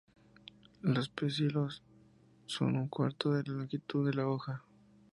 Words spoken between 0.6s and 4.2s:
Los pecíolos son un cuarto de la longitud de